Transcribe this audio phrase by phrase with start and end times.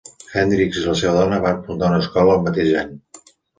[0.37, 2.93] Hendrix i la seva dona van fundar una escola el mateix any.